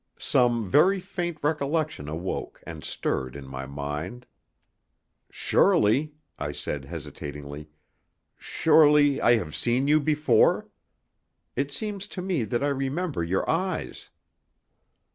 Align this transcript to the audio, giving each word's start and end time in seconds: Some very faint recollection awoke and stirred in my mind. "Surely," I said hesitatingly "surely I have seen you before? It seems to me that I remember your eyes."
Some 0.17 0.67
very 0.67 0.99
faint 0.99 1.37
recollection 1.43 2.09
awoke 2.09 2.63
and 2.65 2.83
stirred 2.83 3.35
in 3.35 3.45
my 3.47 3.67
mind. 3.67 4.25
"Surely," 5.29 6.15
I 6.39 6.53
said 6.53 6.85
hesitatingly 6.85 7.69
"surely 8.35 9.21
I 9.21 9.35
have 9.37 9.55
seen 9.55 9.87
you 9.87 9.99
before? 9.99 10.67
It 11.55 11.71
seems 11.71 12.07
to 12.07 12.21
me 12.23 12.45
that 12.45 12.63
I 12.63 12.69
remember 12.69 13.23
your 13.23 13.47
eyes." 13.47 14.09